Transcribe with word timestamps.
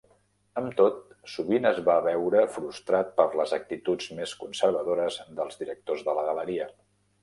Amb 0.61 0.71
tot, 0.79 0.95
sovint 1.33 1.69
es 1.73 1.81
va 1.91 1.99
veure 2.07 2.43
frustrat 2.57 3.13
per 3.21 3.29
les 3.43 3.55
actituds 3.61 4.11
més 4.19 4.37
conservadores 4.43 5.23
dels 5.41 5.65
directors 5.65 6.07
de 6.11 6.23
la 6.23 6.31
galeria. 6.35 6.73